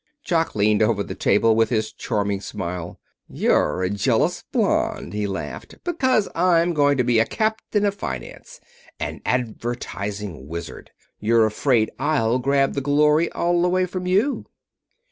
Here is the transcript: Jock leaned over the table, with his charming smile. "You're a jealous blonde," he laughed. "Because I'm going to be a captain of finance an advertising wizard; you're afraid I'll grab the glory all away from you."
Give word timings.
Jock 0.23 0.55
leaned 0.55 0.81
over 0.81 1.03
the 1.03 1.13
table, 1.13 1.55
with 1.55 1.69
his 1.69 1.93
charming 1.93 2.41
smile. 2.41 2.99
"You're 3.29 3.83
a 3.83 3.89
jealous 3.91 4.43
blonde," 4.51 5.13
he 5.13 5.27
laughed. 5.27 5.75
"Because 5.83 6.27
I'm 6.33 6.73
going 6.73 6.97
to 6.97 7.03
be 7.03 7.19
a 7.19 7.25
captain 7.27 7.85
of 7.85 7.93
finance 7.93 8.59
an 8.99 9.21
advertising 9.27 10.47
wizard; 10.47 10.89
you're 11.19 11.45
afraid 11.45 11.91
I'll 11.99 12.39
grab 12.39 12.73
the 12.73 12.81
glory 12.81 13.31
all 13.33 13.63
away 13.63 13.85
from 13.85 14.07
you." 14.07 14.47